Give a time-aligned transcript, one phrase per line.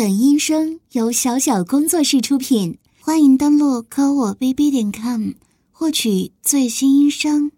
[0.00, 5.32] 本音声由小小工作室出品，欢迎登录科我 bb 点 com
[5.70, 7.52] 获取最新音声。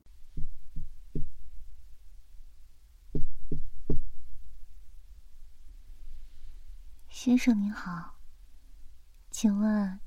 [7.09, 8.17] 先生您好，
[9.31, 10.01] 请问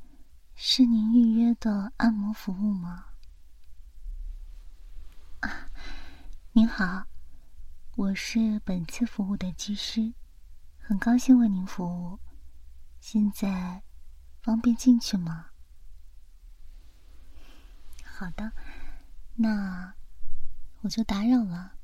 [0.55, 3.05] 是您预约的按摩服务吗？
[5.39, 5.69] 啊，
[6.51, 7.05] 您好，
[7.95, 10.13] 我是本次服务的技师，
[10.77, 12.19] 很高兴为您服务。
[13.07, 13.83] 现在
[14.41, 15.51] 方便进去吗？
[18.03, 18.51] 好的，
[19.35, 19.93] 那
[20.81, 21.75] 我就打扰了。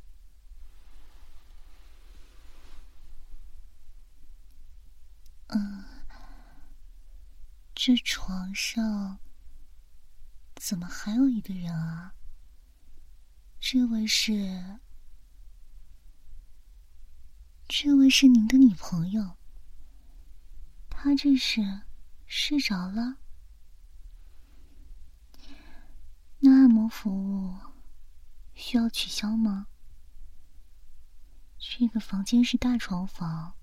[5.50, 5.86] 嗯，
[7.76, 9.20] 这床上
[10.56, 12.16] 怎么还有一个人啊？
[13.60, 14.80] 这位是，
[17.68, 19.38] 这位是您的女朋友。
[21.04, 21.82] 他这是
[22.28, 23.18] 睡着了。
[26.42, 27.56] 那按摩服务
[28.54, 29.66] 需要取消吗？
[31.58, 33.56] 这个房间是大床房，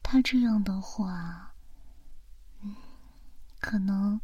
[0.00, 1.56] 他这样的话，
[2.60, 2.76] 嗯，
[3.58, 4.20] 可能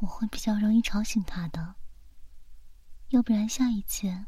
[0.00, 1.74] 我会比较容易吵醒他的。
[3.10, 4.24] 要不然下一次。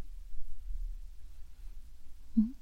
[2.34, 2.54] 嗯，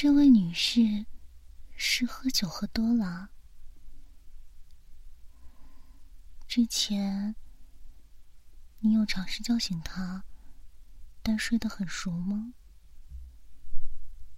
[0.00, 1.06] 这位女士
[1.74, 3.30] 是喝酒喝多了。
[6.46, 7.34] 之前
[8.78, 10.22] 你有尝试叫醒她，
[11.20, 12.54] 但睡得很熟吗？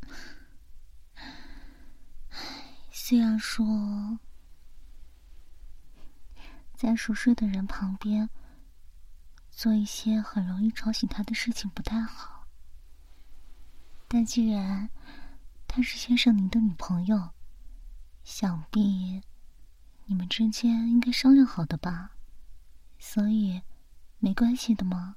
[2.90, 4.18] 虽然说
[6.74, 8.30] 在熟睡的人旁边
[9.50, 12.46] 做一些很容易吵醒他的事情不太好。
[14.08, 14.88] 但既然
[15.72, 17.30] 她是先生您的女朋友，
[18.24, 19.22] 想必
[20.06, 22.16] 你们之间应该商量好的吧？
[22.98, 23.62] 所以
[24.18, 25.14] 没关系的吗？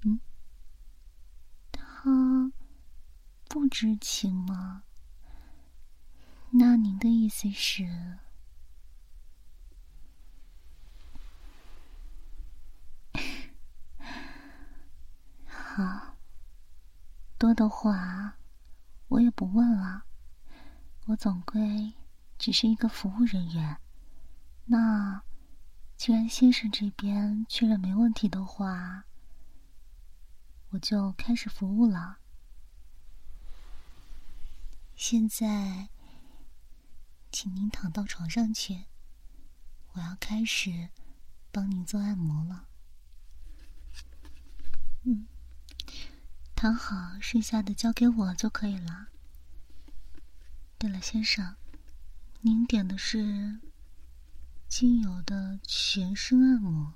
[0.00, 0.18] 嗯，
[1.70, 2.50] 他
[3.48, 4.84] 不知情吗？
[6.52, 8.16] 那您的意思是？
[15.44, 16.15] 好，
[17.38, 18.38] 多的话
[19.08, 20.04] 我也不问了。
[21.06, 21.94] 我总归
[22.38, 23.78] 只是一个服务人员。
[24.64, 25.22] 那
[25.96, 29.04] 既然先生这边确认没问题的话，
[30.70, 32.18] 我就开始服务了。
[34.96, 35.88] 现在，
[37.30, 38.86] 请您躺到床上去，
[39.92, 40.88] 我要开始
[41.52, 42.66] 帮您做按摩了。
[45.04, 45.26] 嗯。
[46.56, 49.08] 躺好，剩下的交给我就可以了。
[50.78, 51.54] 对了，先生，
[52.40, 53.60] 您点的是
[54.66, 56.94] 精油的全身按摩，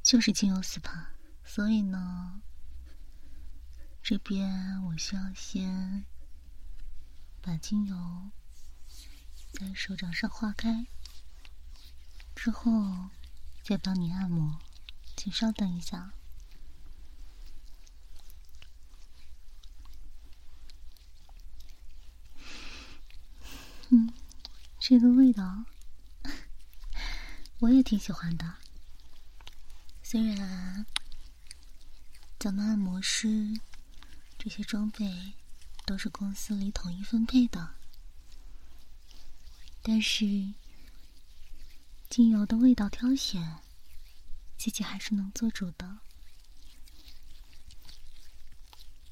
[0.00, 1.06] 就是精油 SPA，
[1.42, 2.40] 所以呢，
[4.00, 6.04] 这边我需要先
[7.42, 8.30] 把精油
[9.52, 10.86] 在手掌上化开，
[12.36, 13.10] 之后
[13.64, 14.60] 再帮你按摩，
[15.16, 16.12] 请稍等一下。
[23.92, 24.12] 嗯，
[24.78, 25.64] 这个味道
[27.58, 28.54] 我也挺喜欢的。
[30.02, 30.86] 虽然
[32.38, 33.60] 咱们按摩师
[34.38, 35.34] 这些装备
[35.84, 37.74] 都是公司里统一分配的，
[39.82, 40.54] 但是
[42.08, 43.58] 精油的味道挑选，
[44.56, 45.98] 自己还是能做主的。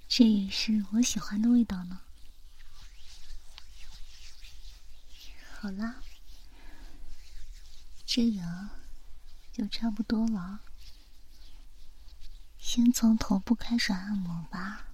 [0.09, 2.01] 这也是我喜欢的味道呢。
[5.61, 5.97] 好了，
[8.07, 8.71] 这样
[9.53, 10.61] 就差不多了。
[12.61, 14.87] 先从头部开始按摩吧，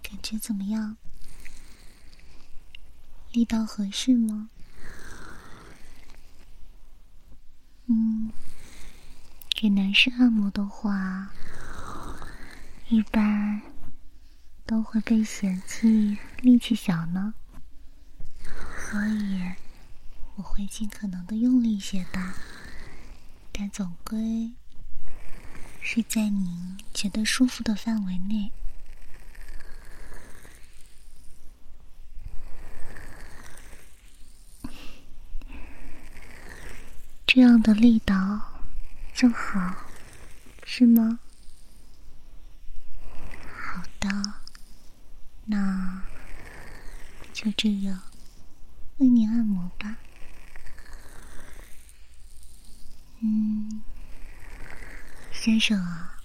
[0.00, 0.96] 感觉怎么样？
[3.32, 4.48] 力道合适吗？
[7.86, 8.32] 嗯，
[9.50, 11.32] 给男士按摩的话。
[12.88, 13.62] 一般
[14.66, 17.34] 都会被嫌弃力气小呢，
[18.90, 19.42] 所以
[20.36, 22.20] 我会尽可能的用力些的，
[23.50, 24.52] 但总归
[25.80, 28.52] 是在您觉得舒服的范围内，
[37.26, 38.60] 这样的力道
[39.14, 39.74] 就好，
[40.64, 41.18] 是吗？
[47.44, 48.00] 就这样
[48.96, 49.98] 为你按摩吧。
[53.20, 53.82] 嗯，
[55.30, 56.16] 先生啊，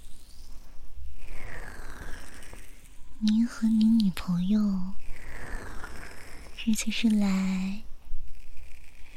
[3.18, 4.94] 您和您女朋友
[6.56, 7.84] 这次是来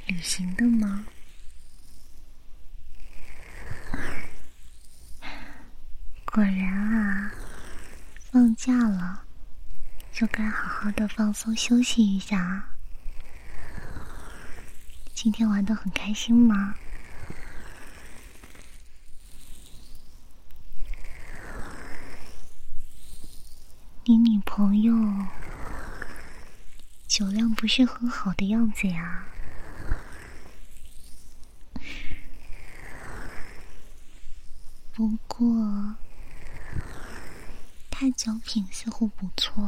[0.08, 1.04] 旅行的吗？
[6.24, 7.32] 果然啊，
[8.18, 9.21] 放假了
[10.22, 12.68] 就该好好的放松休息一下。
[15.12, 16.76] 今天玩的很开心吗？
[24.04, 24.94] 你女朋友
[27.08, 29.24] 酒量不是很好的样子呀？
[34.92, 35.96] 不过。
[37.90, 39.64] 他酒品似乎不错，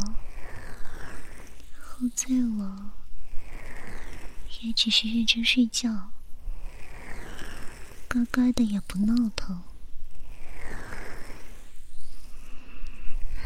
[1.97, 2.91] 喝醉了
[4.61, 6.11] 也只是认真睡觉，
[8.09, 9.63] 乖乖的也不闹腾。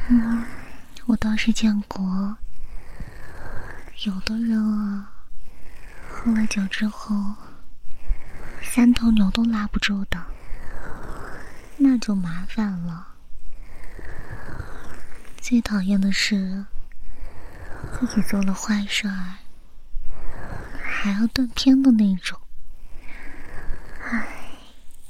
[0.09, 0.47] 嗯，
[1.05, 2.39] 我倒是见过，
[4.06, 5.12] 有的人啊，
[6.09, 7.35] 喝了酒之后，
[8.62, 10.25] 三头牛都拉不住的，
[11.77, 13.09] 那就麻烦了。
[15.39, 16.65] 最讨厌的是
[17.93, 19.35] 自己做了坏事儿
[20.83, 22.39] 还要断片的那种，
[24.03, 24.27] 唉，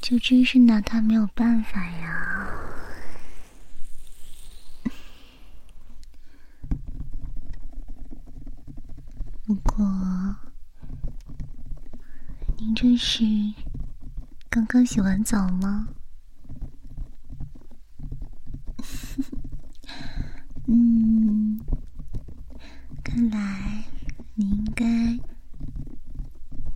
[0.00, 2.50] 就真是拿他没有办法呀。
[9.46, 10.36] 不过，
[12.58, 13.24] 您这是
[14.50, 15.88] 刚刚洗完澡吗？
[20.66, 21.58] 嗯，
[23.02, 23.84] 看来
[24.34, 24.84] 你应该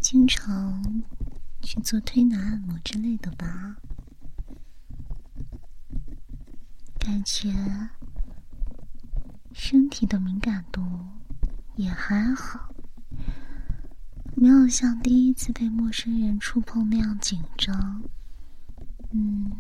[0.00, 0.83] 经常
[1.61, 3.77] 去做推拿按摩之类的吧？
[6.99, 7.53] 感觉
[9.53, 10.83] 身体的敏感度
[11.77, 12.75] 也还好，
[14.35, 18.03] 没有像第一次被陌生人触碰那样紧张。
[19.11, 19.53] 嗯，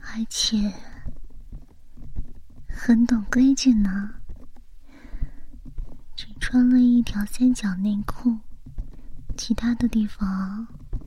[0.00, 0.72] 而且。
[2.80, 4.08] 很懂规矩呢，
[6.14, 8.38] 只穿了一条三角内裤，
[9.36, 10.66] 其他的地方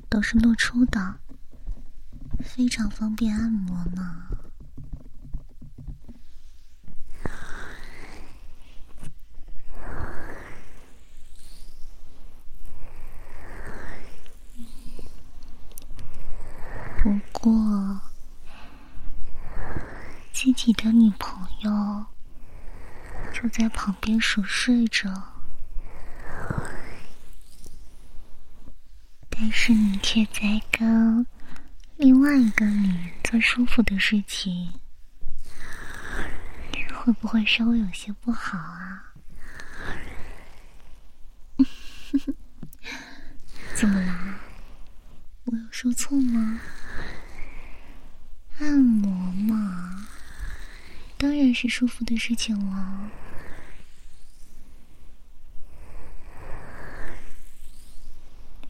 [0.09, 1.15] 都是露出的，
[2.43, 4.27] 非常方便按摩呢。
[17.01, 18.01] 不过。
[20.33, 22.05] 自己的女朋友
[23.33, 25.09] 就在旁边熟睡着，
[29.27, 31.25] 但是你却在跟
[31.97, 34.71] 另外一个女人做舒服的事情，
[36.93, 39.13] 会不会稍微有些不好啊？
[43.73, 44.39] 怎么啦？
[45.45, 46.61] 我有说错吗？
[48.59, 49.20] 按摩。
[51.53, 53.09] 是舒服的事情了，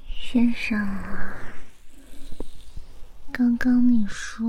[0.09, 0.88] 先生。
[3.31, 4.45] 刚刚你说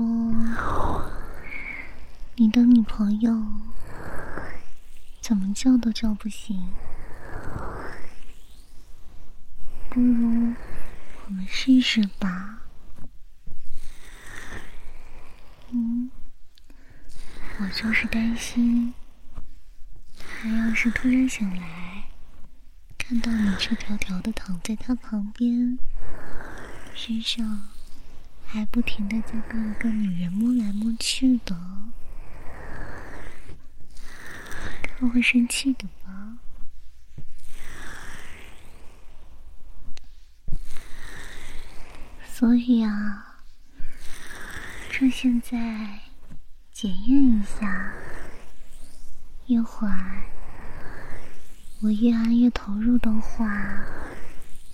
[2.35, 3.33] 你的女朋友
[5.21, 6.73] 怎么叫都叫不醒，
[9.89, 10.53] 不如
[11.25, 12.62] 我们试试吧。
[17.59, 18.93] 我就是担心，
[20.17, 22.05] 他要是突然醒来，
[22.97, 25.77] 看到你赤条条的躺在他旁边，
[26.95, 27.69] 身上
[28.45, 31.55] 还不停的在跟一个女人摸来摸去的，
[34.99, 36.37] 他会生气的吧？
[42.25, 43.37] 所以啊，
[44.89, 46.02] 趁现在。
[46.83, 47.93] 检验一下，
[49.45, 50.23] 一会儿
[51.81, 53.85] 我越按越投入的话，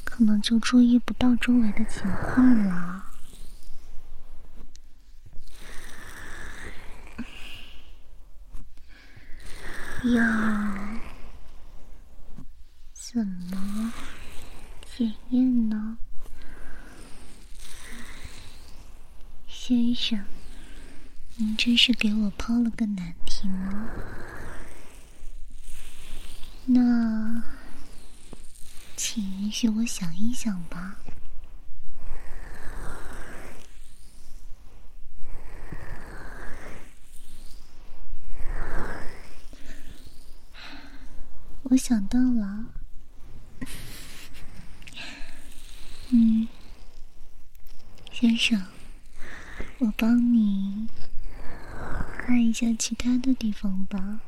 [0.04, 3.06] 可能就注意不到周围的情况了。
[10.06, 10.24] 要
[12.92, 13.94] 怎么
[14.98, 16.00] 检验呢？
[19.48, 20.26] 先生，
[21.42, 23.90] 您真是给我抛了个难题吗？
[26.66, 27.42] 那，
[28.98, 30.98] 请允许我想一想吧。
[41.64, 42.66] 我想到了，
[46.10, 46.50] 嗯，
[48.12, 48.62] 先生，
[49.78, 50.90] 我帮你
[52.30, 54.22] 看一下其他的地方吧。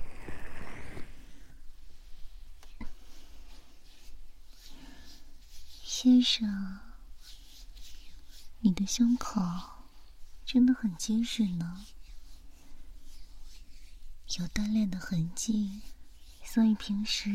[5.84, 6.80] 先生，
[8.62, 9.40] 你的胸口
[10.44, 11.86] 真的很结实呢，
[14.40, 15.84] 有锻炼的痕迹。
[16.44, 17.30] 所以平时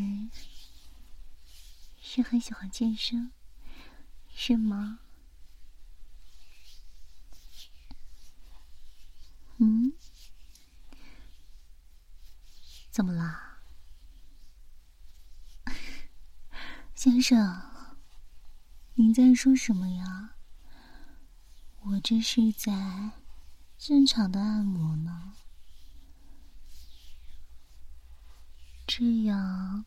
[2.03, 3.31] 是很喜欢健身，
[4.35, 4.99] 是吗？
[9.59, 9.93] 嗯？
[12.97, 13.59] 怎么啦，
[16.97, 17.61] 先生？
[18.95, 20.37] 你在说什么呀？
[21.83, 23.11] 我这是在
[23.77, 25.35] 正常的按摩呢。
[28.87, 29.85] 这样，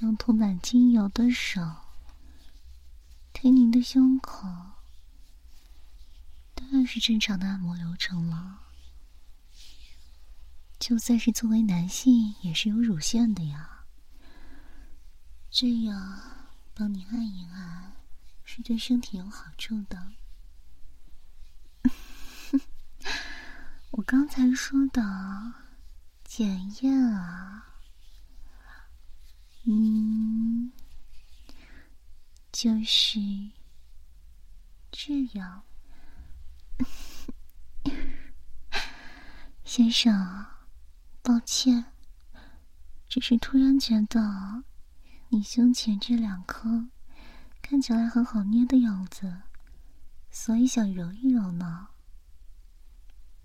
[0.00, 1.60] 用涂满精油的手
[3.32, 4.48] 推您的胸口，
[6.56, 8.47] 当然是正常的按摩流程了。
[10.78, 13.84] 就算是作为男性，也是有乳腺的呀。
[15.50, 16.20] 这样
[16.74, 17.92] 帮你按一按，
[18.44, 20.12] 是对身体有好处的。
[23.92, 25.02] 我刚才说的。
[26.24, 26.46] 检
[26.82, 27.80] 验啊，
[29.64, 30.70] 嗯，
[32.52, 33.18] 就是
[34.92, 35.62] 这样，
[39.64, 40.46] 先生，
[41.28, 41.84] 抱歉，
[43.06, 44.64] 只是突然觉得
[45.28, 46.88] 你胸前这两颗
[47.60, 49.42] 看起来很好捏的样子，
[50.30, 51.88] 所以想揉一揉呢，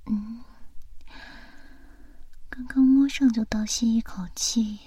[0.05, 0.45] 嗯。
[2.49, 4.79] 刚刚摸上就倒吸一口气，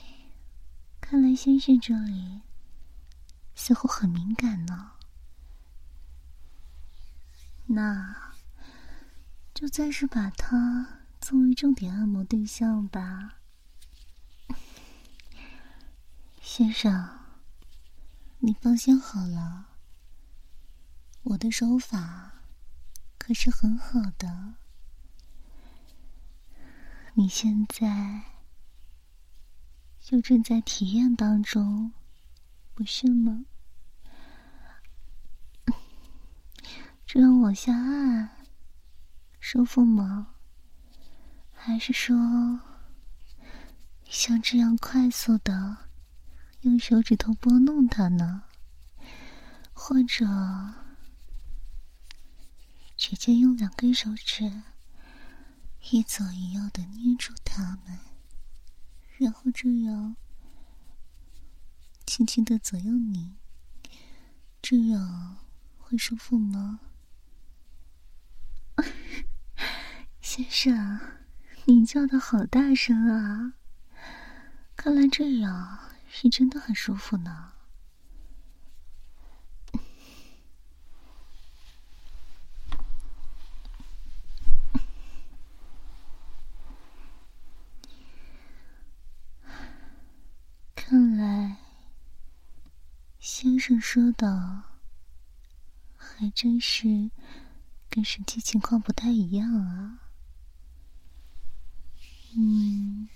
[0.99, 2.41] 看来先生这里
[3.55, 4.93] 似乎很敏感呢。
[7.67, 8.33] 那
[9.53, 10.96] 就暂时把它
[11.29, 13.41] 作为重点按摩对象吧。
[16.41, 17.19] 先生，
[18.39, 19.67] 你放心好了，
[21.25, 22.45] 我的手法
[23.19, 24.55] 可是很好的。
[27.15, 28.23] 你现在
[29.99, 31.93] 就正在体验当中，
[32.73, 33.45] 不是吗？
[37.05, 38.31] 这样往下按，
[39.41, 40.36] 舒服吗？
[41.67, 42.61] 还是说
[44.05, 45.77] 像这样快速的
[46.61, 48.45] 用手指头拨弄它呢？
[49.73, 50.25] 或者
[52.97, 54.63] 直接用两根手指？
[55.91, 57.99] 一左一右的捏住它们，
[59.19, 60.15] 然后这样
[62.07, 63.35] 轻轻的左右拧，
[64.63, 65.39] 这样
[65.79, 66.79] 会舒服吗？
[70.23, 71.01] 先生，
[71.69, 73.55] 你叫的好大声啊！
[74.77, 77.55] 看来这样是真的很舒服呢。
[90.77, 91.57] 看来，
[93.19, 94.63] 先生说的
[95.97, 97.11] 还真是
[97.91, 99.99] 跟实际情况不太一样啊。
[102.39, 103.09] 嗯，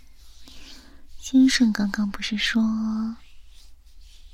[1.18, 3.18] 先生刚刚不是说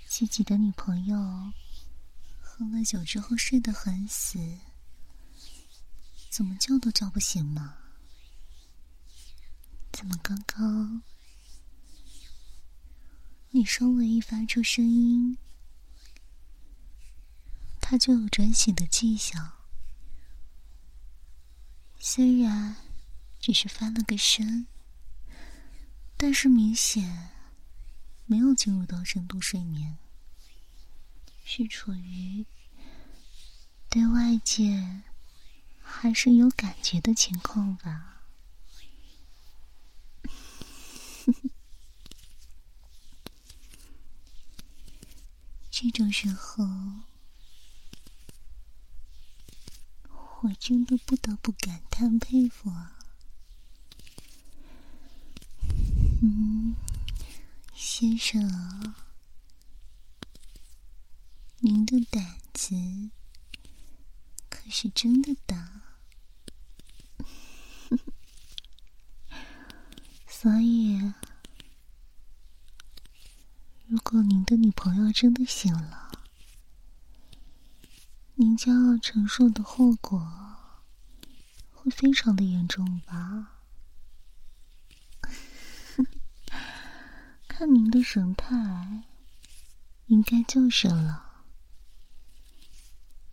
[0.06, 1.16] 自己的女朋友
[2.40, 4.38] 喝了酒之后睡得很死，
[6.30, 7.78] 怎么叫都叫不醒吗？
[9.92, 11.02] 怎么刚刚？
[13.50, 15.36] 你稍微一发出声音，
[17.80, 19.52] 他就有转醒的迹象。
[21.98, 22.76] 虽然
[23.40, 24.68] 只是翻了个身，
[26.18, 27.30] 但是明显
[28.24, 29.98] 没有进入到深度睡眠，
[31.44, 32.44] 是处于
[33.88, 35.02] 对外界
[35.80, 38.22] 还是有感觉的情况吧。
[45.70, 46.64] 这种时候，
[50.40, 52.95] 我真的不得不感叹佩服啊！
[56.22, 56.74] 嗯，
[57.74, 58.94] 先生，
[61.58, 62.74] 您的胆子
[64.48, 65.82] 可是真的大，
[70.26, 71.12] 所以。
[73.88, 76.10] 如果您的女朋友真的醒了，
[78.34, 80.18] 您将要承受的后果
[81.72, 83.55] 会非常的严重吧？
[87.58, 88.54] 看您的神态，
[90.08, 91.46] 应该就是了。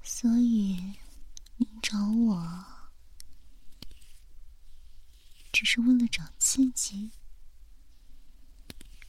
[0.01, 0.93] 所以，
[1.57, 2.65] 您找我，
[5.51, 7.11] 只是为了找刺激。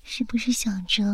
[0.03, 1.05] 是不是想着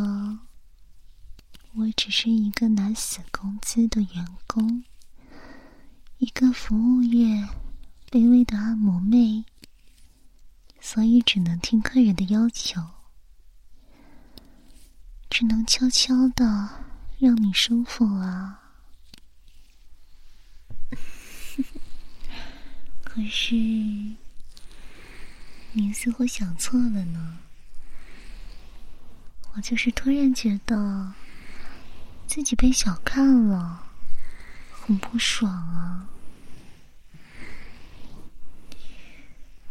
[1.74, 4.82] 我只是一个拿死工资的员工，
[6.16, 7.46] 一个服务业
[8.10, 9.44] 卑微的按摩妹，
[10.80, 12.80] 所以只能听客人的要求，
[15.30, 16.84] 只能悄悄的
[17.20, 18.60] 让你舒服啊？
[23.04, 23.54] 可是，
[25.72, 27.38] 您似乎想错了呢。
[29.54, 31.14] 我就是突然觉得
[32.26, 33.84] 自己被小看了，
[34.72, 36.08] 很不爽啊！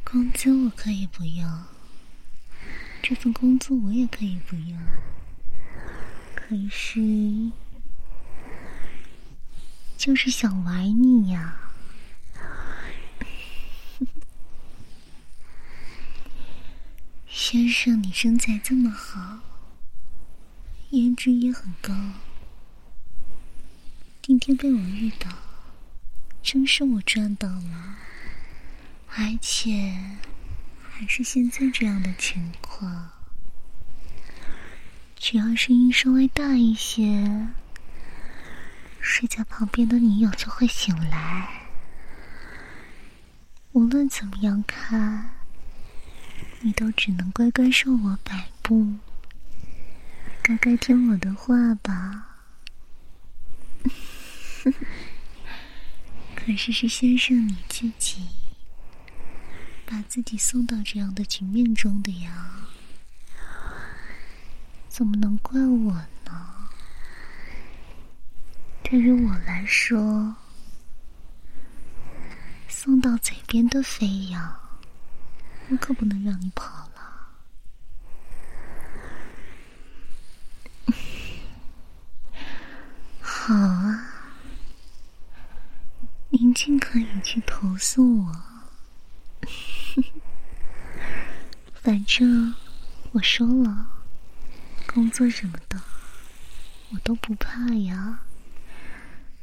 [0.04, 1.66] 工资我可以不要，
[3.04, 4.78] 这份工作我也可以不要，
[6.50, 7.51] 可是
[9.96, 11.60] 就是想玩你呀，
[17.27, 19.41] 先生，你身材这么好。
[20.89, 21.94] 颜值也很高，
[24.24, 25.29] 今天被我遇到，
[26.42, 27.98] 真是我赚到了，
[29.07, 30.18] 而且
[30.81, 33.19] 还是现在这样的情况。
[35.22, 37.50] 只要声音稍微大一些，
[39.01, 41.68] 睡在旁边的女友就会醒来。
[43.74, 45.32] 无论怎么样看，
[46.62, 48.94] 你都只能乖乖受我摆布。
[50.46, 52.38] 乖乖听我的话吧。
[56.34, 58.24] 可是是先生你自己
[59.86, 62.70] 把自己送到这样的局面中的呀，
[64.90, 65.94] 怎么能怪我
[66.25, 66.56] 呢？
[68.84, 70.36] 对于我来说，
[72.68, 74.60] 送到嘴边的飞扬，
[75.70, 77.30] 我可不能让你跑了。
[83.22, 84.06] 好啊，
[86.30, 88.36] 您尽可以去投诉我。
[91.75, 92.54] 反正
[93.14, 93.88] 我说了，
[94.92, 95.80] 工作什么的
[96.90, 98.22] 我都不怕呀。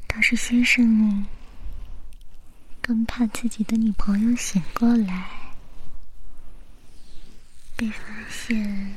[0.09, 1.25] 倒是先生
[2.81, 5.29] 更怕自己的女朋友醒过来
[7.77, 8.95] 被发现，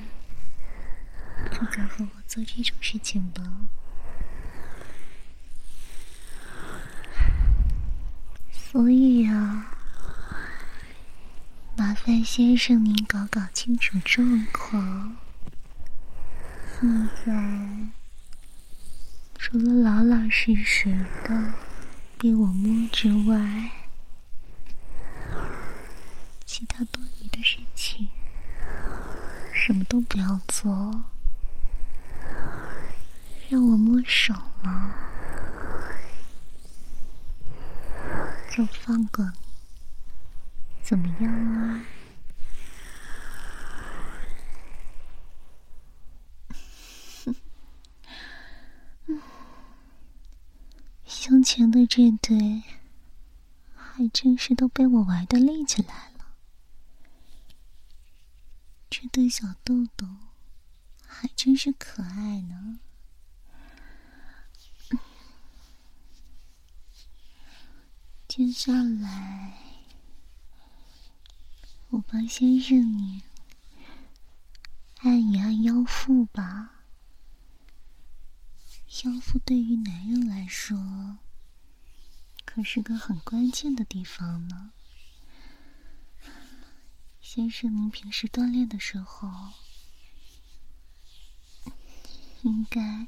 [1.51, 3.43] 就敢和我做这种事情吧。
[8.51, 9.65] 所以呀，
[11.75, 15.17] 麻烦先生您搞搞清楚状况。
[16.81, 17.33] 现在
[19.37, 21.53] 除了老老实实的
[22.17, 23.69] 被我摸之外，
[26.45, 28.07] 其他多余的事情
[29.53, 31.03] 什么都不要做，
[33.49, 34.95] 让我摸手了。
[38.49, 39.31] 就放过你，
[40.81, 41.81] 怎么样啊？
[51.09, 52.61] 胸前的这对，
[53.75, 56.35] 还真是都被我玩的立起来了。
[58.91, 60.07] 这对小豆豆，
[61.03, 62.79] 还真是可爱呢。
[68.27, 69.57] 接下来，
[71.89, 73.23] 我帮先生你
[74.99, 76.78] 按一按腰腹吧。
[78.89, 81.19] 腰腹对于男人来说，
[82.43, 84.71] 可是个很关键的地方呢。
[87.21, 89.29] 先生，您平时锻炼的时候，
[92.41, 93.07] 应该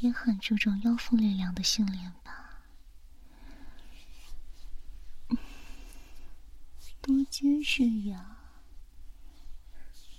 [0.00, 2.60] 也很注重腰腹力量的训练吧？
[7.00, 8.36] 多结实呀，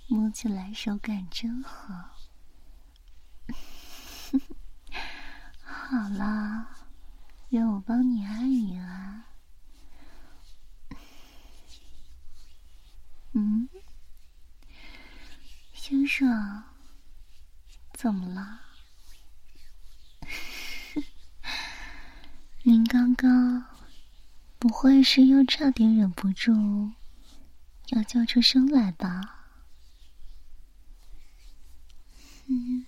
[0.08, 2.15] 摸起来手感真好。
[5.88, 6.66] 好啦，
[7.48, 9.22] 让我帮你按一按。
[13.34, 13.68] 嗯，
[15.72, 16.64] 先生，
[17.94, 18.62] 怎么了？
[22.64, 23.64] 您刚刚
[24.58, 26.90] 不会是又差点忍不住
[27.90, 29.46] 要叫出声来吧？
[32.48, 32.84] 嗯，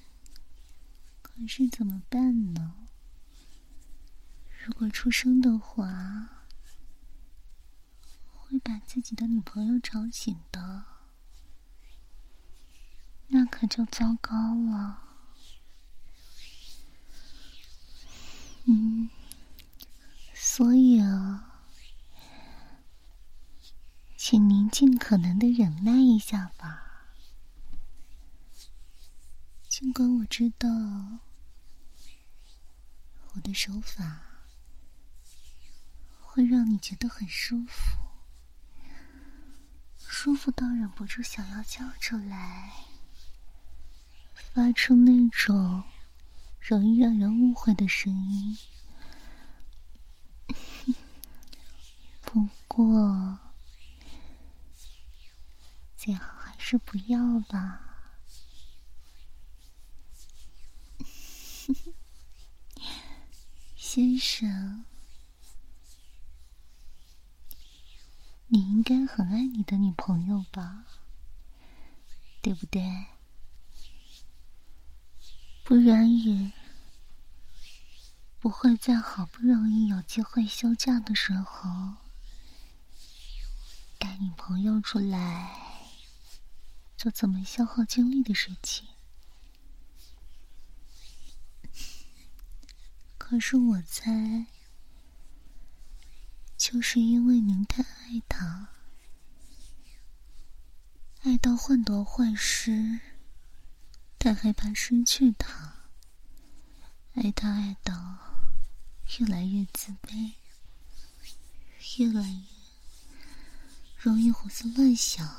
[1.23, 2.75] 可是怎么办呢？
[4.68, 6.44] 如果出声的话，
[8.35, 10.85] 会把自己的女朋友吵醒的，
[13.28, 15.04] 那可就糟糕了。
[18.66, 19.09] 嗯，
[20.35, 21.64] 所以啊，
[24.18, 27.09] 请您尽可能的忍耐一下吧。
[29.66, 30.68] 尽管我知道
[33.33, 34.28] 我的手法
[36.38, 37.98] 会让你觉得很舒服。
[39.98, 42.74] 舒服到忍不住想要叫出来，
[44.35, 45.83] 发出那种
[46.61, 48.57] 容易让人误会的声音。
[52.22, 53.40] 不过，
[55.96, 57.81] 最好还是不要吧，
[63.74, 64.85] 先生。
[68.51, 70.87] 你应该很爱你的女朋友吧，
[72.41, 73.07] 对不对？
[75.63, 76.53] 不然也
[78.41, 81.97] 不会在好不容易有机会休假的时候
[83.99, 85.85] 带女朋友出来
[86.97, 88.89] 做这么消耗精力的事情。
[93.19, 94.47] 可是我猜。
[96.59, 98.71] 就是因为您太爱他，
[101.23, 102.99] 爱到患得患失，
[104.18, 105.87] 太害怕失去他，
[107.14, 108.18] 爱他爱到
[109.18, 110.33] 越来越自卑，
[111.97, 112.42] 越来越
[113.97, 115.33] 容易胡思乱想，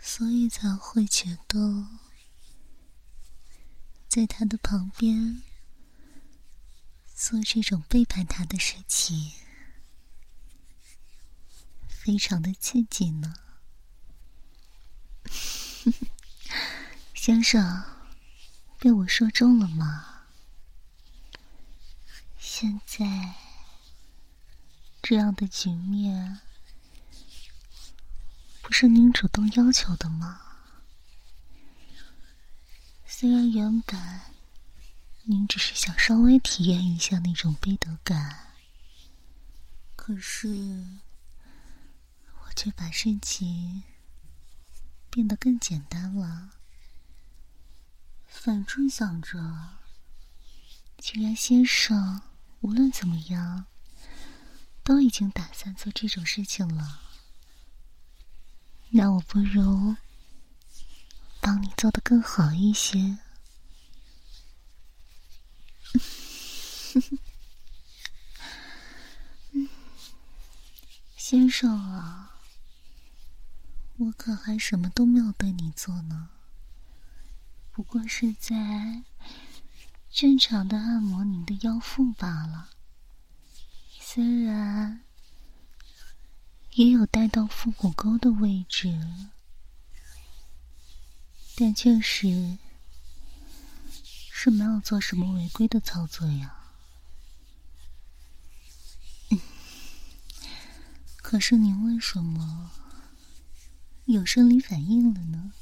[0.00, 1.86] 所以才会觉得
[4.08, 5.44] 在他的旁边。
[7.20, 9.32] 做这种背叛他的事情，
[11.88, 13.34] 非常的刺激呢。
[17.14, 17.82] 先生，
[18.78, 20.26] 被我说中了吗？
[22.38, 23.34] 现在
[25.02, 26.38] 这样的局面，
[28.62, 30.40] 不是您主动要求的吗？
[33.08, 34.37] 虽然原本。
[35.30, 38.54] 您只是想稍微体验一下那种背德感，
[39.94, 40.48] 可是
[42.40, 43.82] 我却把事情
[45.10, 46.52] 变得更简单了。
[48.26, 49.38] 反正想着，
[50.96, 52.22] 既然先生
[52.62, 53.66] 无论怎么样
[54.82, 57.02] 都已经打算做这种事情了，
[58.88, 59.94] 那我不如
[61.42, 63.18] 帮你做的更好一些。
[71.16, 72.40] 先生啊，
[73.96, 76.30] 我可还什么都没有对你做呢，
[77.72, 79.02] 不过是在
[80.10, 82.70] 正常的按摩您的腰腹罢了。
[84.00, 85.04] 虽然
[86.72, 88.98] 也有带到腹股沟的位置，
[91.56, 92.58] 但确实。
[94.40, 96.54] 是没有做什么违规的操作呀。
[101.16, 102.70] 可是你为什么
[104.04, 105.52] 有生理反应了呢？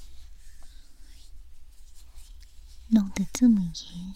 [2.89, 4.15] 弄得这么严，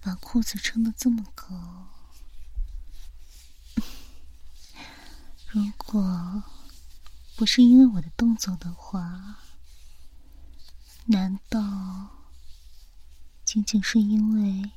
[0.00, 1.88] 把裤子撑得这么高，
[5.48, 6.44] 如果
[7.34, 9.38] 不是因为我的动作的话，
[11.06, 12.21] 难道？
[13.52, 14.70] 仅仅是因为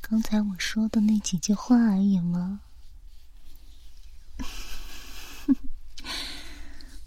[0.00, 2.62] 刚才我说的那几句话而已吗？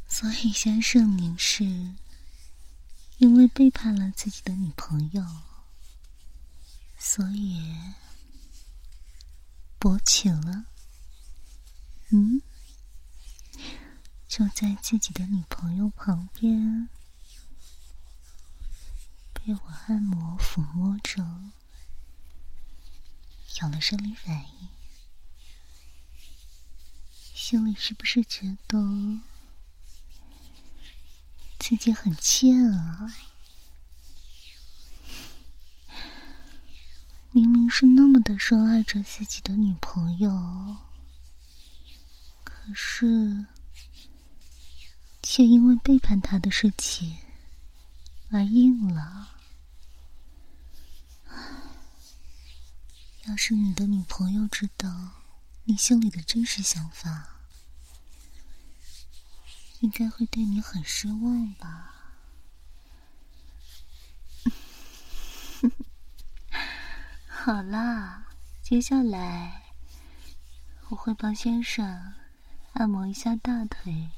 [0.07, 1.95] 所以先生，您是
[3.17, 5.25] 因为背叛了自己的女朋友，
[6.99, 7.75] 所以
[9.79, 10.65] 勃起了。
[12.09, 12.43] 嗯，
[14.27, 16.89] 就在自己的女朋友旁边，
[19.45, 21.23] 被我按摩抚摸着，
[23.61, 24.67] 有了生理反应，
[27.33, 28.77] 心里是不是觉得
[31.57, 33.15] 自己很贱啊？
[37.31, 40.77] 明明是那么的深爱着自己的女朋友。
[42.43, 43.45] 可是，
[45.23, 47.17] 却因为背叛他的事情
[48.29, 49.29] 来硬了。
[53.27, 54.89] 要是你的女朋友知道
[55.65, 57.27] 你心里的真实想法，
[59.81, 61.93] 应该会对你很失望吧？
[67.27, 68.27] 好啦，
[68.63, 69.73] 接下来
[70.89, 72.13] 我会帮先生。
[72.73, 74.11] 按摩一下大腿，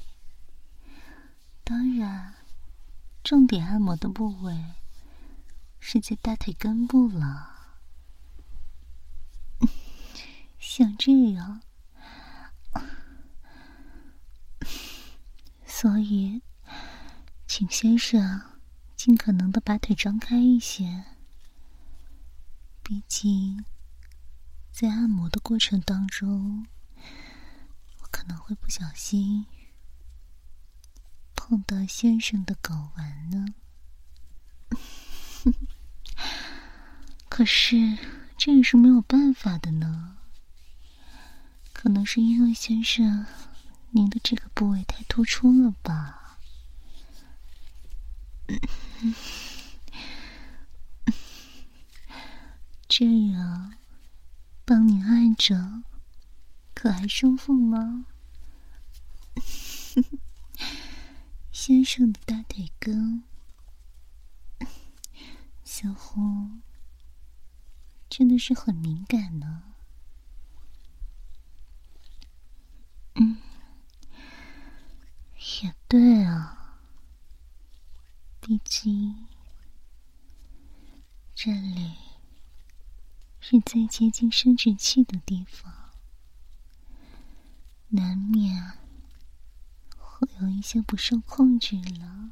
[1.64, 2.34] 当然，
[3.22, 4.74] 重点按摩的部位
[5.78, 7.50] 是在大腿根部了。
[10.58, 11.62] 像这样，
[15.64, 16.42] 所以，
[17.46, 18.42] 请先生
[18.96, 21.04] 尽可能的把腿张开一些。
[22.82, 23.64] 毕竟，
[24.72, 26.66] 在按摩的过程当中。
[28.00, 29.46] 我可能会不小心
[31.44, 33.46] 碰到先生的睾丸呢。
[37.28, 37.98] 可是
[38.38, 40.18] 这也是没有办法的呢。
[41.72, 43.26] 可能是因为先生
[43.90, 46.38] 您的这个部位太突出了吧？
[52.86, 53.74] 这样
[54.64, 55.82] 帮你按着。
[56.72, 58.06] 可还舒服吗？
[61.64, 63.22] 先生的大腿根
[65.62, 66.60] 似乎
[68.10, 69.62] 真的是很敏感呢。
[73.14, 73.38] 嗯，
[75.62, 76.80] 也对啊，
[78.40, 79.28] 毕竟
[81.32, 81.94] 这里
[83.38, 85.72] 是最接近生殖器的地方。
[87.90, 88.78] 难免
[90.22, 92.30] 会有一些不受控制了，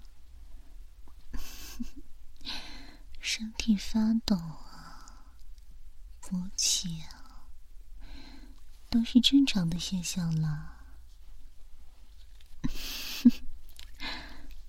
[3.18, 5.26] 身体发抖啊，
[6.22, 7.48] 勃起啊，
[8.88, 10.76] 都是正常的现象了。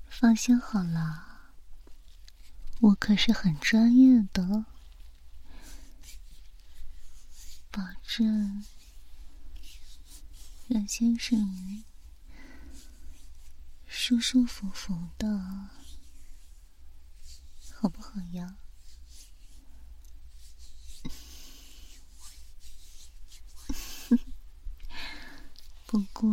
[0.09, 1.51] 放心好了，
[2.79, 4.65] 我可是很专业的，
[7.69, 8.65] 保证。
[10.67, 11.83] 让先生
[13.93, 15.27] 舒舒服服的，
[17.75, 18.55] 好不好呀？
[25.85, 26.29] 不过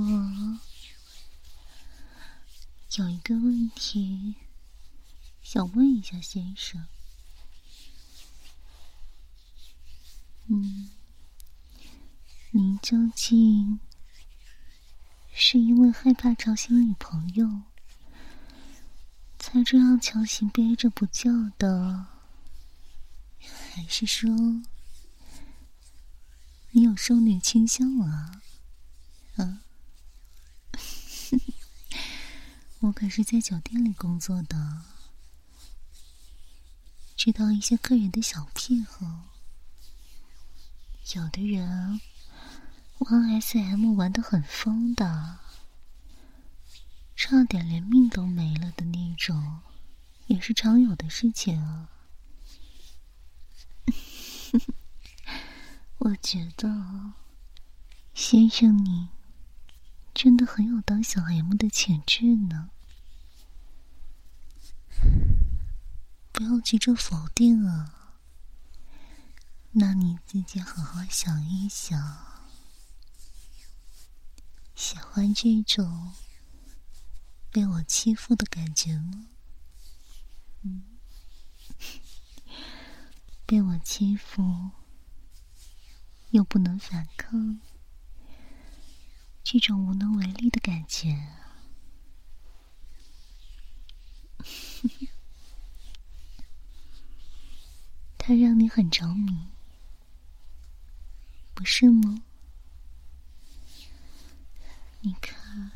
[2.96, 4.36] 有一个问题
[5.42, 6.86] 想问一下先生，
[10.46, 10.90] 嗯，
[12.52, 13.80] 您究竟？
[15.40, 17.62] 是因为害怕吵醒女朋友，
[19.38, 22.06] 才这样强行憋着不叫的，
[23.72, 24.28] 还是说
[26.72, 28.42] 你有少女倾向啊？
[29.36, 29.60] 啊？
[32.80, 34.82] 我可是在酒店里工作的，
[37.16, 39.28] 知道一些客人的小癖好，
[41.14, 42.00] 有的人。
[42.98, 45.38] 玩 SM 玩的很疯的，
[47.14, 49.60] 差点连命都没了的那种，
[50.26, 51.88] 也是常有的事情啊。
[55.98, 57.12] 我觉得
[58.14, 59.08] 先生你
[60.12, 62.70] 真的很有当小 M 的潜质呢，
[66.32, 67.94] 不要急着否定啊，
[69.72, 72.27] 那你自己好好想一想。
[74.78, 76.12] 喜欢这种
[77.50, 79.26] 被我欺负的感觉吗？
[80.62, 80.84] 嗯，
[83.44, 84.70] 被我欺负
[86.30, 87.58] 又不能反抗，
[89.42, 91.26] 这种无能为力的感觉，
[98.16, 99.48] 他让你很着迷，
[101.52, 102.22] 不是吗？
[105.08, 105.70] 你看，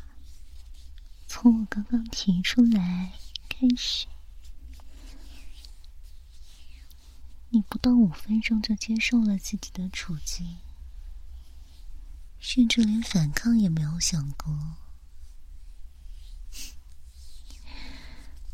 [1.25, 3.13] 从我刚刚提出来
[3.49, 4.05] 开始，
[7.49, 10.59] 你不到五分钟就接受了自己的处境，
[12.39, 14.75] 甚至连反抗也没有想过。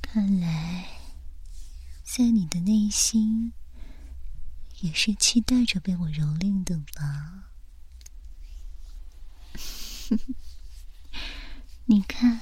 [0.02, 0.98] 看来，
[2.06, 3.52] 在你的内心，
[4.80, 7.50] 也是期待着被我蹂躏的吧？
[11.92, 12.42] 你看，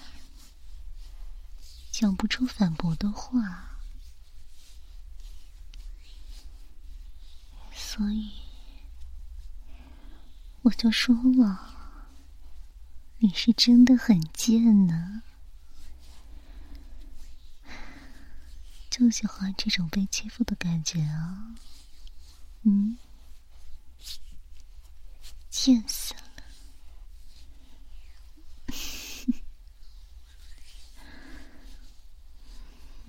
[1.89, 3.79] 讲不出反驳的话，
[7.71, 8.41] 所以
[10.63, 12.03] 我就说了，
[13.19, 15.23] 你是真的很贱呢，
[18.89, 21.55] 就喜欢这种被欺负的感觉啊！
[22.63, 22.97] 嗯，
[25.49, 26.23] 贱死了。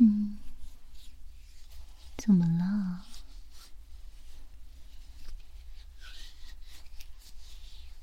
[0.00, 0.38] 嗯，
[2.16, 3.04] 怎么了？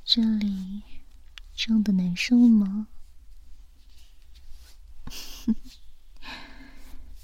[0.03, 0.83] 这里
[1.55, 2.87] 胀的难受吗？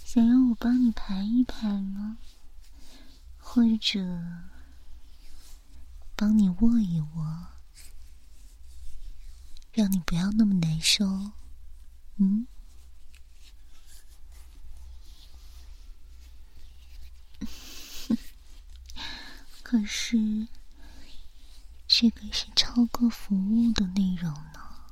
[0.05, 2.17] 想让我帮你排一排吗？
[3.37, 3.99] 或者
[6.15, 7.47] 帮你握一握，
[9.73, 11.33] 让你不要那么难受？
[12.15, 12.47] 嗯？
[19.61, 20.47] 可是，
[21.85, 24.87] 这个是超过服务的内容呢。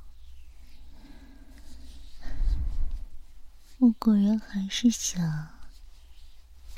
[3.78, 5.58] 我果然还是想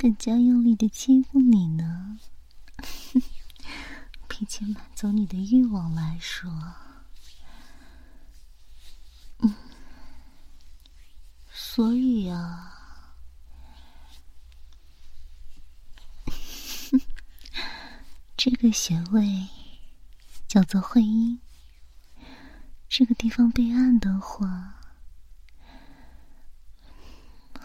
[0.02, 2.18] 更加用力的欺负你呢。
[4.26, 6.50] 毕竟满足你的欲望来说，
[9.38, 9.54] 嗯，
[11.52, 12.80] 所以啊。
[18.36, 19.48] 这个穴位
[20.48, 21.38] 叫做会阴，
[22.88, 24.81] 这个地方被按的话，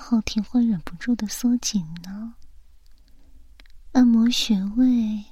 [0.10, 2.36] 后庭会忍不住的缩紧呢。
[3.91, 5.26] 按摩穴位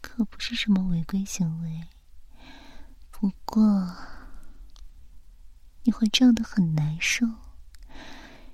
[0.00, 1.88] 可不是什么违规行为，
[3.10, 3.96] 不过
[5.82, 7.26] 你会胀得很难受，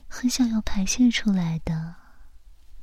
[0.09, 1.95] 很想要排泄出来的。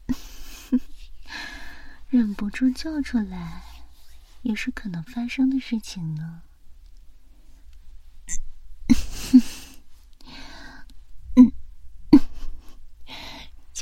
[2.08, 3.64] 忍不住叫出来，
[4.44, 6.44] 也是可能发生的事情呢。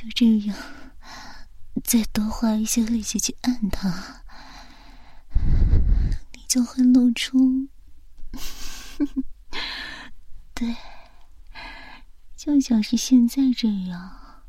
[0.01, 0.57] 就这样，
[1.83, 4.23] 再多花一些力气去按它，
[6.33, 7.67] 你就会露出。
[10.55, 10.75] 对，
[12.35, 14.43] 就像是现在这样，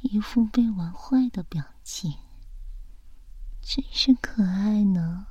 [0.00, 1.62] 一副被玩坏的表。
[1.82, 2.14] 情，
[3.60, 5.26] 真是可爱呢！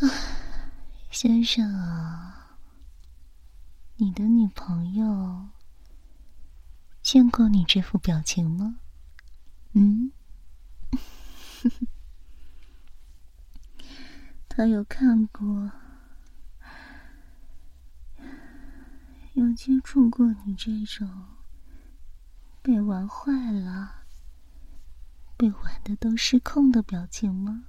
[0.00, 0.10] 啊，
[1.08, 2.58] 先生啊，
[3.98, 5.50] 你的女朋友
[7.02, 8.78] 见过你这副表情吗？
[9.72, 10.12] 嗯，
[14.48, 15.72] 他有看过，
[19.34, 21.26] 有接触过你这种。
[22.62, 24.04] 被玩坏了，
[25.36, 27.64] 被玩的都失控的表情吗？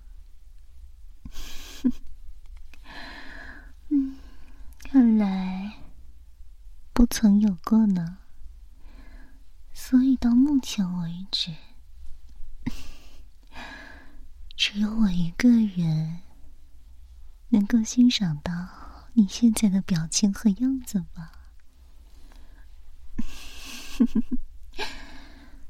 [3.90, 4.16] 嗯，
[4.84, 5.80] 看来
[6.94, 8.20] 不曾有过呢。
[9.86, 11.54] 所以到目前为止，
[14.56, 16.22] 只有我一个人
[17.50, 21.34] 能够欣赏到你现在的表情和样子吧。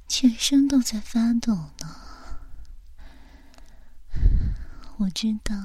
[0.08, 1.96] 全身都在发抖呢，
[4.98, 5.56] 我知道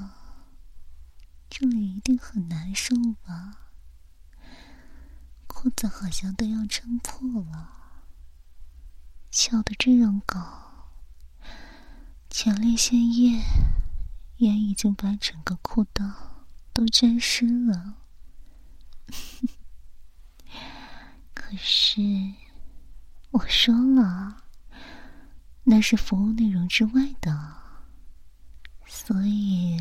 [1.50, 2.96] 这里一定很难受
[3.26, 3.72] 吧？
[5.46, 7.77] 裤子好像都要撑破了，
[9.30, 10.40] 翘的这样高，
[12.30, 13.40] 前列腺液
[14.36, 16.12] 也已经把整个裤裆
[16.72, 17.94] 都沾湿了。
[21.34, 22.00] 可是。
[23.30, 24.44] 我说了，
[25.62, 27.54] 那是服务内容之外的，
[28.86, 29.78] 所以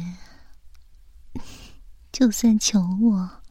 [2.12, 3.42] 就算求我，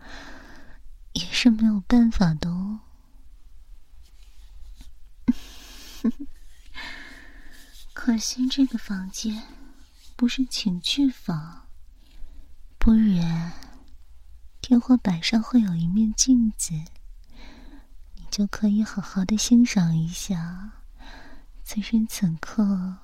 [1.14, 2.80] 也是没有办法的哦。
[8.06, 9.42] 可惜这个房间
[10.14, 11.66] 不是情趣房，
[12.78, 13.52] 不然
[14.60, 16.72] 天花板上会有一面镜子，
[18.14, 20.70] 你就可以好好的欣赏一下
[21.64, 22.98] 此时此刻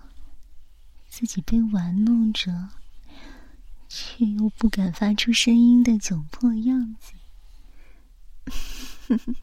[1.08, 2.68] 自己被玩弄着，
[3.88, 7.12] 却又不敢发出声音的窘迫样子。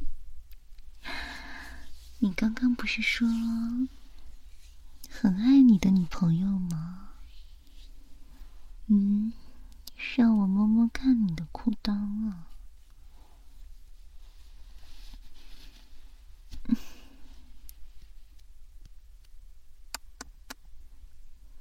[2.19, 3.27] 你刚刚不是说
[5.09, 7.09] 很爱你的女朋友吗？
[8.87, 9.33] 嗯，
[10.15, 11.91] 让我摸摸看你的裤裆
[12.29, 12.47] 啊！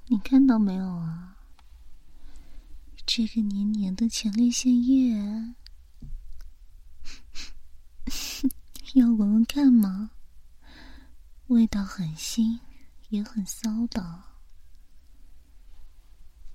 [0.06, 1.36] 你看到没有啊？
[3.04, 5.54] 这个黏黏的前列腺液，
[8.94, 10.10] 要闻闻看吗？
[11.48, 12.60] 味道很腥，
[13.08, 14.24] 也很骚的。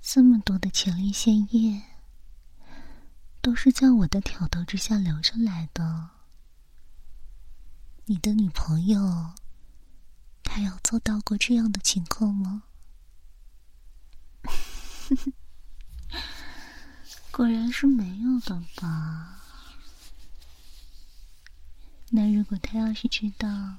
[0.01, 1.81] 这么多的前列腺液，
[3.41, 6.09] 都是在我的挑逗之下流出来的。
[8.05, 9.33] 你的女朋友，
[10.43, 12.63] 她有做到过这样的情况吗？
[17.31, 19.41] 果然是没有的吧？
[22.09, 23.77] 那如果她要是知道……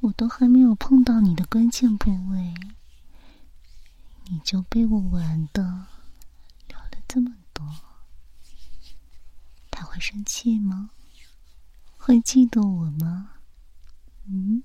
[0.00, 2.54] 我都还没有碰到你的关键部位，
[4.26, 5.62] 你就被我玩的
[6.68, 7.66] 聊了这么多，
[9.70, 10.90] 他会生气吗？
[11.96, 13.32] 会嫉妒我吗？
[14.26, 14.62] 嗯，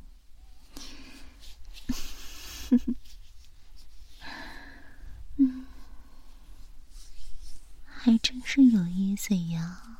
[5.37, 5.65] 嗯，
[7.85, 9.90] 还真是有意思呀。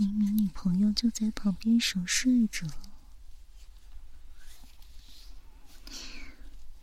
[0.00, 2.66] 明明女朋友就在旁边熟睡着，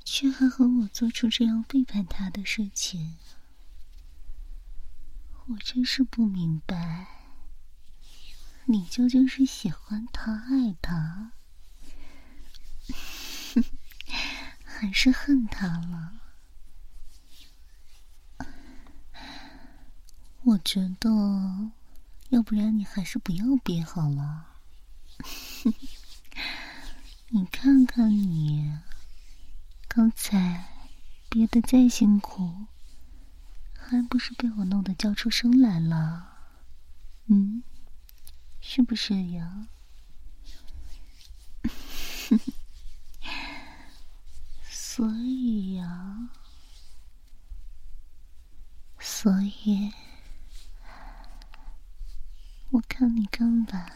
[0.05, 3.15] 却还和我做出这样背叛她的事情，
[5.47, 7.07] 我真是不明白，
[8.65, 11.31] 你究竟是喜欢他、爱他，
[14.63, 16.21] 还是恨他了？
[20.43, 21.71] 我觉得。
[22.29, 24.47] 要不然你还是不要憋好了。
[27.29, 28.77] 你看看你，
[29.87, 30.65] 刚才
[31.29, 32.67] 憋得再辛苦，
[33.73, 36.33] 还不是被我弄得叫出声来了？
[37.27, 37.63] 嗯，
[38.61, 39.67] 是不是呀？
[44.69, 46.29] 所以呀，
[48.99, 49.91] 所以。
[52.77, 53.91] 我看你刚来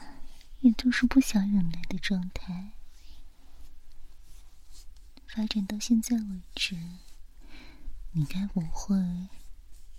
[0.62, 2.72] 也就是不想忍耐的状态，
[5.28, 6.76] 发展到现在为止，
[8.14, 8.96] 你该不会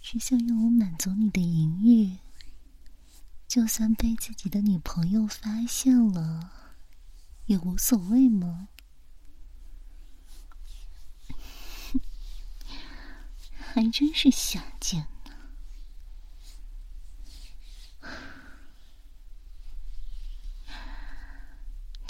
[0.00, 2.18] 是想要我满足你的淫欲？
[3.46, 6.50] 就算被自己的女朋友发现了，
[7.46, 8.68] 也无所谓吗？
[13.54, 15.06] 还真是下贱。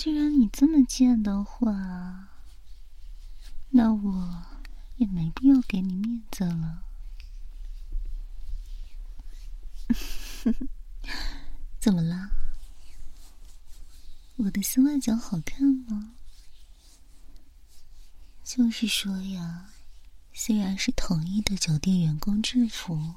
[0.02, 2.28] 既然你这么贱的话，
[3.70, 4.42] 那我
[4.96, 6.82] 也没必要给你面子了。
[11.78, 12.32] 怎么了？
[14.38, 16.14] 我的丝袜脚好看吗？
[18.42, 19.70] 就是说呀，
[20.32, 23.14] 虽然是统一的酒店员工制服，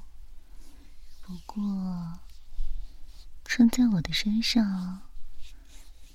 [1.23, 2.19] 不过
[3.43, 5.01] 穿在我的身上。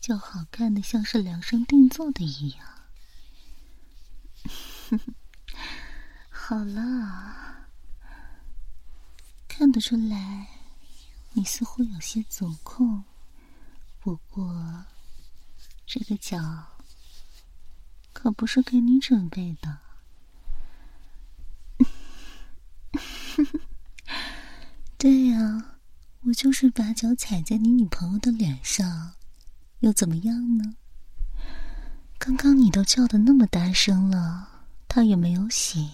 [0.01, 2.67] 就好看的像是量身定做的一样。
[6.31, 7.69] 好了，
[9.47, 10.49] 看得出来，
[11.35, 13.05] 你似乎有些足控。
[14.01, 14.87] 不过，
[15.87, 16.39] 这个脚
[18.13, 19.79] 可不是给你准备的。
[24.97, 25.77] 对呀，
[26.23, 29.13] 我就是把脚踩在你女朋友的脸上。
[29.81, 30.77] 又怎么样呢？
[32.19, 35.91] 刚刚你都叫的那么大声了，他也没有醒，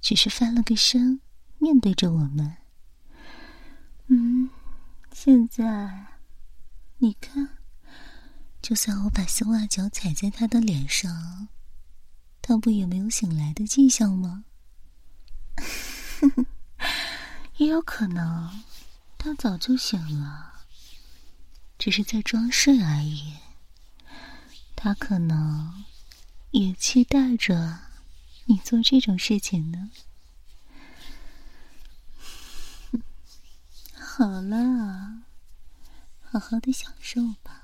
[0.00, 1.20] 只是翻了个身，
[1.58, 2.56] 面对着我们。
[4.08, 4.50] 嗯，
[5.12, 6.06] 现在
[6.98, 7.48] 你看，
[8.60, 11.48] 就算我把丝袜脚踩在他的脸上，
[12.42, 14.44] 他不也没有醒来的迹象吗？
[17.58, 18.64] 也有可能，
[19.16, 20.55] 他早就醒了。
[21.78, 23.34] 只是在装睡而已。
[24.74, 25.84] 他可能
[26.50, 27.80] 也期待着
[28.44, 29.90] 你做这种事情呢。
[33.94, 35.22] 好了，
[36.22, 37.62] 好好的享受吧。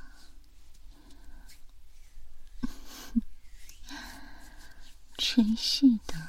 [5.17, 6.29] 真是的，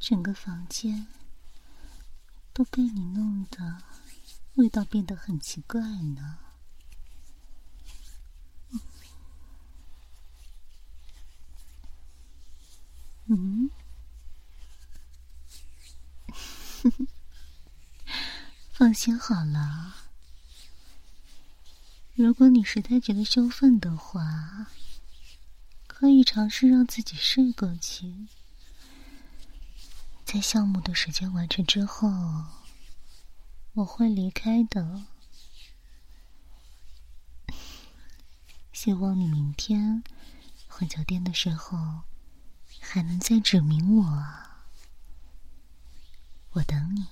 [0.00, 1.06] 整个房间
[2.52, 3.82] 都被你弄得
[4.54, 6.38] 味道变得很奇怪呢。
[13.32, 13.70] 嗯，
[18.72, 19.94] 放心好了。
[22.16, 24.66] 如果你实在觉得羞愤的话，
[25.86, 28.26] 可以尝试让自己睡过去。
[30.24, 32.46] 在项目的时间完成之后，
[33.74, 35.04] 我会离开的。
[38.72, 40.02] 希望你明天
[40.66, 42.09] 回酒店的时候。
[42.92, 44.24] 还能再指明我。
[46.50, 47.06] 我等你。